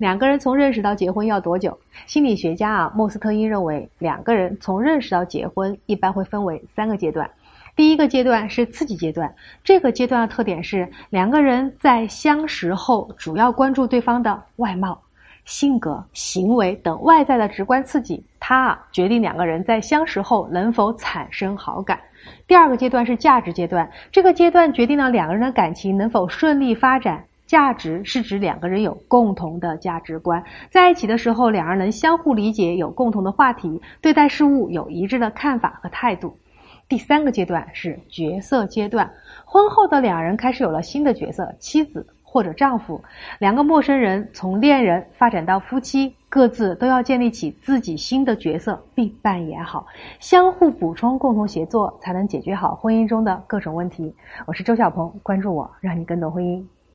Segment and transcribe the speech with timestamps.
[0.00, 1.78] 两个人从认识到结婚要多久？
[2.06, 7.30] 心理学家啊，莫斯特因认为，两个人从认识到结婚一般会分为三个阶段。
[7.76, 14.98] 第一个阶段是刺激阶段，这个阶段的特点是两个人在相识后主要关注对方的外貌、
[15.44, 22.00] 性格、行为等外在的直观刺激，它啊决定两个人在相识后能否产生好感。
[22.46, 27.22] 第二个阶段是价值阶段，这个阶段决定了两个人的感情能否顺利发展。
[27.50, 36.36] 价值是指两个人有共同的价值观，在一起的时候，两人能相互理解，有共同的话题，对待事物有一致的看法和态度。
[36.88, 39.10] 第三个阶段是角色阶段，
[39.44, 43.02] 婚后的两人开始有了新的角色，妻子或者丈夫。
[43.40, 49.84] 两个陌生人从恋人发展到夫妻，各自都要建立起自己新的角色，并扮演好，
[50.20, 54.14] 相互补充，共同协作，才能解决好婚姻中的各种问题。
[54.46, 56.64] 我是周小鹏，关注我，让你更懂婚姻。